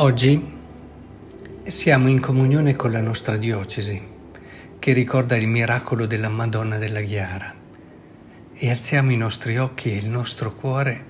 [0.00, 0.40] Oggi
[1.64, 4.00] siamo in comunione con la nostra diocesi,
[4.78, 7.52] che ricorda il miracolo della Madonna della Ghiara,
[8.54, 11.04] e alziamo i nostri occhi e il nostro cuore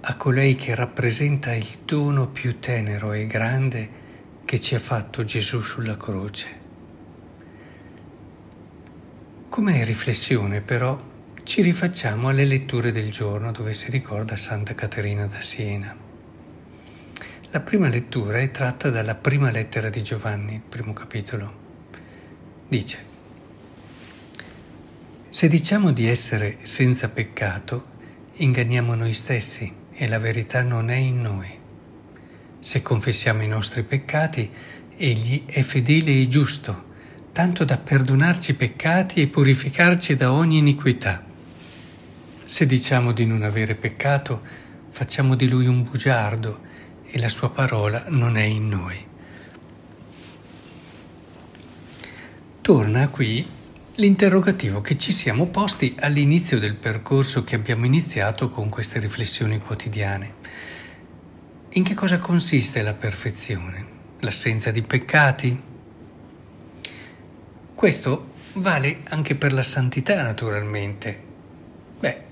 [0.00, 3.88] a colei che rappresenta il dono più tenero e grande
[4.44, 6.48] che ci ha fatto Gesù sulla croce.
[9.48, 11.00] Come riflessione però
[11.44, 16.05] ci rifacciamo alle letture del giorno dove si ricorda Santa Caterina da Siena.
[17.56, 21.54] La prima lettura è tratta dalla prima lettera di Giovanni, primo capitolo.
[22.68, 22.98] Dice,
[25.30, 27.86] se diciamo di essere senza peccato,
[28.34, 31.48] inganniamo noi stessi e la verità non è in noi.
[32.60, 34.50] Se confessiamo i nostri peccati,
[34.94, 36.84] Egli è fedele e giusto,
[37.32, 41.24] tanto da perdonarci i peccati e purificarci da ogni iniquità.
[42.44, 44.42] Se diciamo di non avere peccato,
[44.90, 46.65] facciamo di Lui un bugiardo
[47.16, 49.06] e la sua parola non è in noi.
[52.60, 53.48] Torna qui
[53.94, 60.34] l'interrogativo che ci siamo posti all'inizio del percorso che abbiamo iniziato con queste riflessioni quotidiane.
[61.70, 63.86] In che cosa consiste la perfezione?
[64.20, 65.58] L'assenza di peccati?
[67.74, 71.22] Questo vale anche per la santità, naturalmente.
[71.98, 72.22] Beh,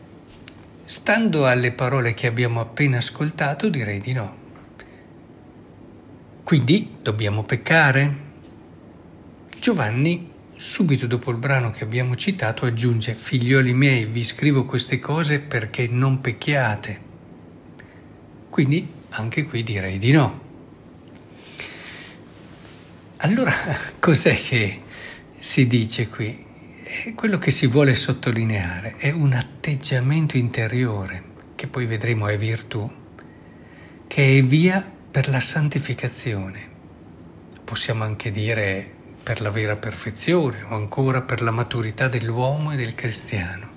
[0.85, 4.43] stando alle parole che abbiamo appena ascoltato, direi di no.
[6.45, 8.17] Quindi dobbiamo peccare?
[9.59, 15.41] Giovanni, subito dopo il brano che abbiamo citato, aggiunge, figlioli miei, vi scrivo queste cose
[15.41, 17.01] perché non pecchiate.
[18.51, 20.43] Quindi anche qui direi di no.
[23.17, 23.55] Allora,
[23.99, 24.83] cos'è che
[25.39, 26.45] si dice qui?
[27.15, 31.23] Quello che si vuole sottolineare è un atteggiamento interiore,
[31.55, 32.87] che poi vedremo è virtù,
[34.07, 36.69] che è via per la santificazione,
[37.63, 38.85] possiamo anche dire
[39.23, 43.71] per la vera perfezione o ancora per la maturità dell'uomo e del cristiano.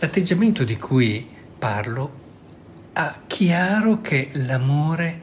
[0.00, 1.24] L'atteggiamento di cui
[1.56, 2.12] parlo
[2.94, 5.20] ha chiaro che l'amore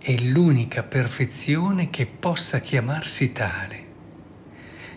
[0.00, 3.84] è l'unica perfezione che possa chiamarsi tale.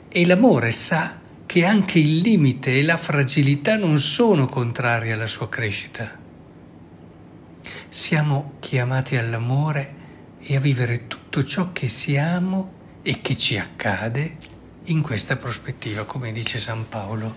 [0.09, 5.47] E l'amore sa che anche il limite e la fragilità non sono contrari alla sua
[5.50, 6.22] crescita
[7.93, 9.93] siamo chiamati all'amore
[10.39, 12.71] e a vivere tutto ciò che siamo
[13.03, 14.35] e che ci accade
[14.85, 17.35] in questa prospettiva, come dice San Paolo,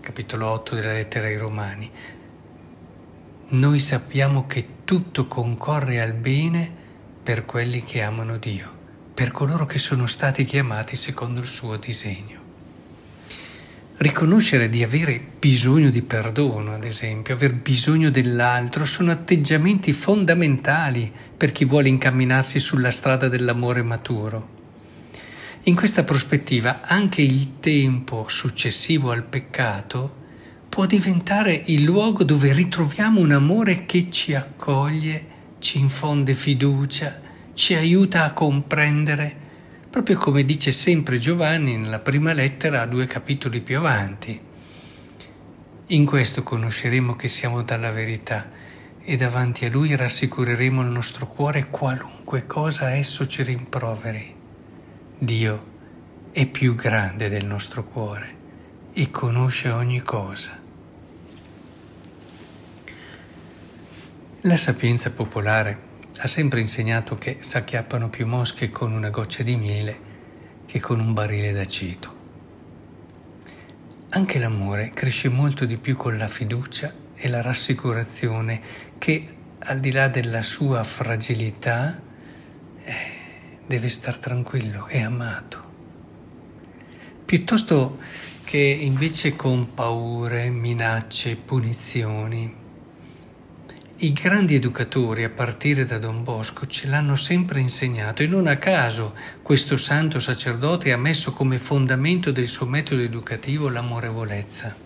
[0.00, 1.88] capitolo 8 della lettera ai Romani.
[3.50, 6.68] Noi sappiamo che tutto concorre al bene
[7.22, 8.68] per quelli che amano Dio,
[9.14, 12.45] per coloro che sono stati chiamati secondo il suo disegno.
[13.98, 21.50] Riconoscere di avere bisogno di perdono, ad esempio, aver bisogno dell'altro, sono atteggiamenti fondamentali per
[21.50, 24.48] chi vuole incamminarsi sulla strada dell'amore maturo.
[25.62, 30.14] In questa prospettiva anche il tempo successivo al peccato
[30.68, 35.24] può diventare il luogo dove ritroviamo un amore che ci accoglie,
[35.58, 37.18] ci infonde fiducia,
[37.54, 39.44] ci aiuta a comprendere
[39.96, 44.38] proprio come dice sempre Giovanni nella prima lettera a due capitoli più avanti.
[45.86, 48.50] In questo conosceremo che siamo dalla verità
[49.02, 54.34] e davanti a Lui rassicureremo il nostro cuore qualunque cosa esso ci rimproveri.
[55.18, 55.66] Dio
[56.30, 58.36] è più grande del nostro cuore
[58.92, 60.60] e conosce ogni cosa.
[64.42, 65.85] La sapienza popolare
[66.18, 70.00] ha sempre insegnato che s'acchiappano più mosche con una goccia di miele
[70.66, 72.14] che con un barile d'aceto.
[74.10, 78.60] Anche l'amore cresce molto di più con la fiducia e la rassicurazione
[78.98, 82.00] che al di là della sua fragilità
[82.82, 82.94] eh,
[83.66, 85.64] deve star tranquillo, è amato.
[87.24, 87.98] Piuttosto
[88.44, 92.64] che invece con paure, minacce, punizioni,
[93.98, 98.56] i grandi educatori, a partire da Don Bosco, ce l'hanno sempre insegnato e non a
[98.56, 104.76] caso questo santo sacerdote ha messo come fondamento del suo metodo educativo l'amorevolezza.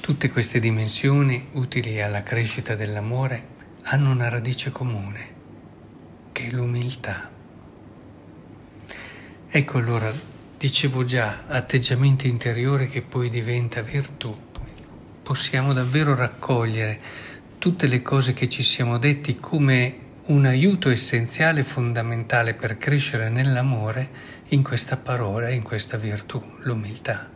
[0.00, 5.28] Tutte queste dimensioni utili alla crescita dell'amore hanno una radice comune,
[6.32, 7.30] che è l'umiltà.
[9.48, 10.12] Ecco allora,
[10.58, 14.47] dicevo già, atteggiamento interiore che poi diventa virtù
[15.28, 16.98] possiamo davvero raccogliere
[17.58, 19.98] tutte le cose che ci siamo detti come
[20.28, 24.08] un aiuto essenziale fondamentale per crescere nell'amore
[24.48, 27.28] in questa parola, in questa virtù, l'umiltà.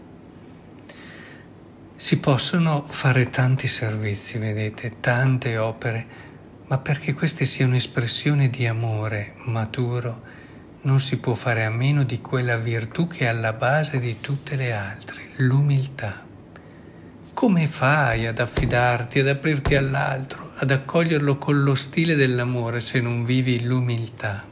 [1.95, 6.07] Si possono fare tanti servizi, vedete, tante opere,
[6.69, 10.23] ma perché queste siano espressioni di amore maturo,
[10.81, 14.57] non si può fare a meno di quella virtù che è alla base di tutte
[14.57, 16.31] le altre, l'umiltà.
[17.43, 23.25] Come fai ad affidarti, ad aprirti all'altro, ad accoglierlo con lo stile dell'amore se non
[23.25, 24.45] vivi l'umiltà?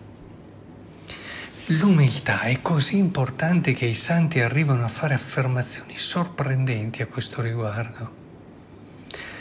[1.66, 8.10] L'umiltà è così importante che i santi arrivano a fare affermazioni sorprendenti a questo riguardo.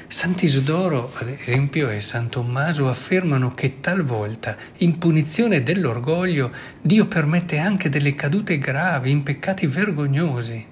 [0.05, 7.89] Sant'Isidoro, ad esempio, e San Tommaso affermano che talvolta, in punizione dell'orgoglio, Dio permette anche
[7.89, 10.63] delle cadute gravi, in peccati vergognosi.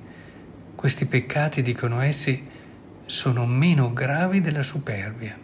[0.75, 2.53] Questi peccati, dicono essi,
[3.07, 5.35] sono meno gravi della superbia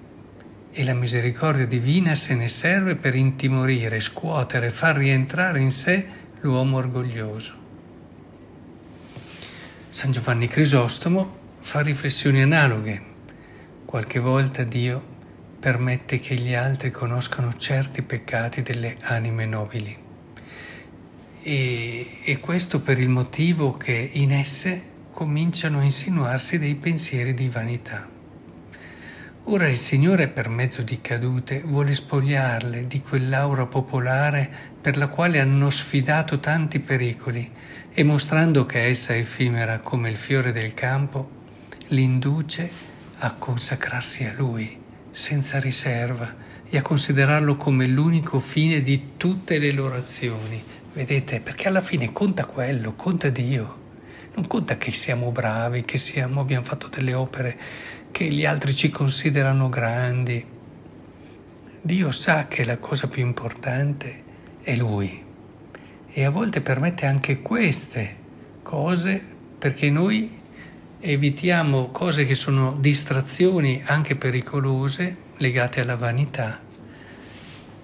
[0.69, 6.05] e la misericordia divina se ne serve per intimorire, scuotere, far rientrare in sé
[6.41, 7.61] l'uomo orgoglioso.
[9.87, 13.11] San Giovanni Crisostomo fa riflessioni analoghe.
[13.85, 15.11] Qualche volta Dio
[15.59, 19.97] permette che gli altri conoscano certi peccati delle anime nobili.
[21.43, 27.47] E, e questo per il motivo che in esse cominciano a insinuarsi dei pensieri di
[27.47, 28.09] vanità.
[29.43, 34.49] Ora il Signore per mezzo di cadute vuole spogliarle di quell'aura popolare
[34.81, 37.47] per la quale hanno sfidato tanti pericoli
[37.93, 41.29] e mostrando che essa è effimera come il fiore del campo,
[41.89, 42.67] l'induce
[43.19, 44.81] a consacrarsi a Lui
[45.11, 46.33] senza riserva
[46.67, 50.63] e a considerarlo come l'unico fine di tutte le loro azioni.
[50.91, 53.82] Vedete, perché alla fine conta quello, conta Dio.
[54.35, 57.59] Non conta che siamo bravi, che siamo, abbiamo fatto delle opere
[58.11, 60.43] che gli altri ci considerano grandi.
[61.81, 64.23] Dio sa che la cosa più importante
[64.61, 65.23] è Lui
[66.15, 68.17] e a volte permette anche queste
[68.61, 69.21] cose
[69.57, 70.39] perché noi
[70.99, 76.61] evitiamo cose che sono distrazioni anche pericolose legate alla vanità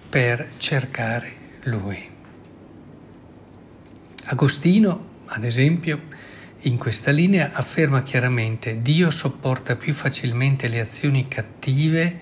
[0.09, 1.31] per cercare
[1.63, 2.09] Lui.
[4.25, 5.99] Agostino, ad esempio,
[6.63, 12.19] in questa linea afferma chiaramente Dio sopporta più facilmente le azioni cattive,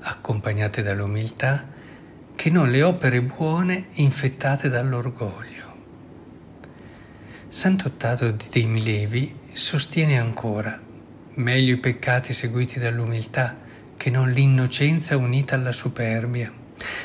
[0.00, 1.66] accompagnate dall'umiltà,
[2.36, 5.66] che non le opere buone infettate dall'orgoglio.
[7.48, 10.78] Sant'Ottato dei Milevi sostiene ancora
[11.34, 13.56] meglio i peccati seguiti dall'umiltà
[13.96, 16.52] che non l'innocenza unita alla superbia.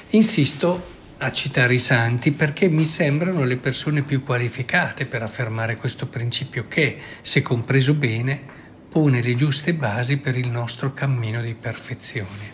[0.09, 0.92] Insisto
[1.23, 6.67] a citare i santi perché mi sembrano le persone più qualificate per affermare questo principio
[6.67, 8.41] che, se compreso bene,
[8.89, 12.51] pone le giuste basi per il nostro cammino di perfezione.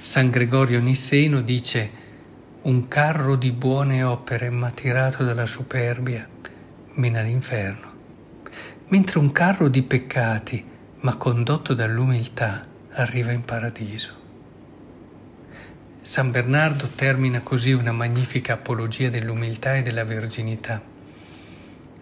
[0.00, 2.04] San Gregorio Nisseno dice
[2.62, 6.26] un carro di buone opere ma tirato dalla superbia
[6.94, 7.92] mena all'inferno,
[8.88, 10.64] mentre un carro di peccati
[11.00, 14.25] ma condotto dall'umiltà arriva in paradiso.
[16.06, 20.80] San Bernardo termina così una magnifica apologia dell'umiltà e della verginità.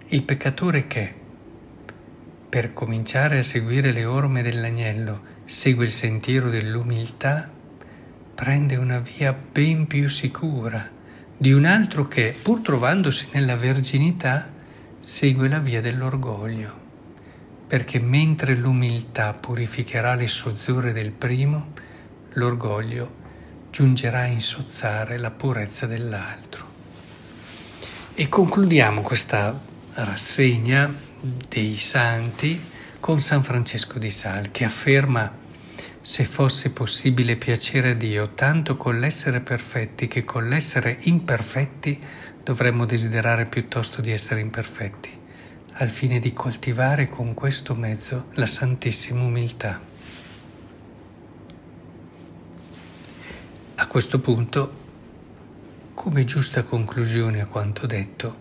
[0.08, 1.14] Il peccatore che,
[2.46, 7.50] per cominciare a seguire le orme dell'agnello, segue il sentiero dell'umiltà,
[8.34, 10.86] prende una via ben più sicura
[11.34, 14.50] di un altro che, pur trovandosi nella verginità,
[15.00, 16.78] segue la via dell'orgoglio,
[17.66, 21.72] perché mentre l'umiltà purificherà le sozzure del primo,
[22.34, 23.22] l'orgoglio
[23.74, 26.64] giungerà a insozzare la purezza dell'altro.
[28.14, 29.60] E concludiamo questa
[29.94, 30.94] rassegna
[31.48, 35.28] dei santi con San Francesco di Sal che afferma
[36.00, 42.00] se fosse possibile piacere a Dio tanto con l'essere perfetti che con l'essere imperfetti
[42.44, 45.10] dovremmo desiderare piuttosto di essere imperfetti,
[45.72, 49.93] al fine di coltivare con questo mezzo la santissima umiltà.
[53.94, 54.74] Questo punto,
[55.94, 58.36] come giusta conclusione a quanto detto,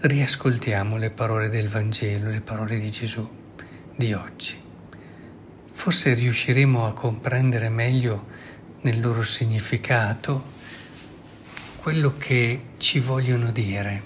[0.00, 3.26] riascoltiamo le parole del Vangelo, le parole di Gesù
[3.96, 4.60] di oggi.
[5.72, 8.26] Forse riusciremo a comprendere meglio
[8.82, 10.44] nel loro significato
[11.78, 14.02] quello che ci vogliono dire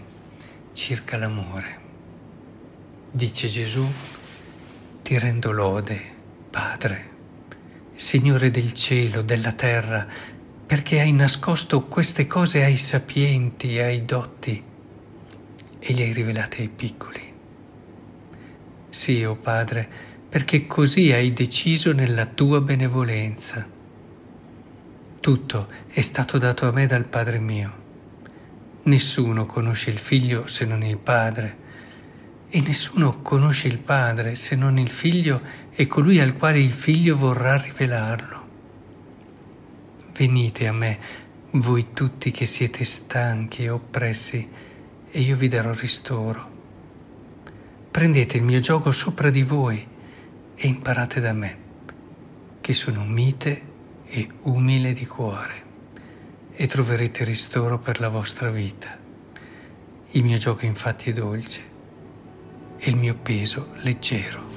[0.75, 1.81] circa l'amore.
[3.11, 3.85] Dice Gesù,
[5.02, 6.00] ti rendo lode,
[6.50, 7.11] Padre,
[7.95, 10.07] Signore del cielo, della terra,
[10.73, 14.64] perché hai nascosto queste cose ai sapienti e ai dotti
[15.79, 17.35] e li hai rivelate ai piccoli.
[18.88, 19.87] Sì, o oh Padre,
[20.31, 23.69] perché così hai deciso nella tua benevolenza.
[25.21, 27.73] Tutto è stato dato a me dal Padre mio.
[28.85, 31.57] Nessuno conosce il Figlio se non il Padre,
[32.49, 37.14] e nessuno conosce il Padre se non il Figlio e colui al quale il Figlio
[37.14, 38.41] vorrà rivelarlo.
[40.14, 40.99] Venite a me,
[41.52, 44.47] voi tutti che siete stanchi e oppressi,
[45.11, 46.50] e io vi darò ristoro.
[47.90, 49.87] Prendete il mio gioco sopra di voi
[50.54, 51.59] e imparate da me,
[52.61, 53.62] che sono mite
[54.04, 55.62] e umile di cuore,
[56.52, 58.99] e troverete ristoro per la vostra vita.
[60.11, 61.62] Il mio gioco infatti è dolce
[62.76, 64.51] e il mio peso leggero.